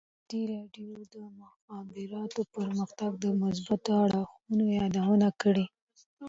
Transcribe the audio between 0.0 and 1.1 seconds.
ازادي راډیو د